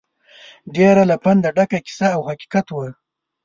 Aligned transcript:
ډېره 0.75 1.03
له 1.11 1.15
پنده 1.23 1.49
ډکه 1.57 1.79
کیسه 1.85 2.07
او 2.15 2.21
حقیقت 2.29 2.67
وه. 2.71 2.87